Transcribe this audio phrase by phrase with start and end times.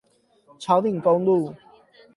[0.57, 1.53] 草嶺公路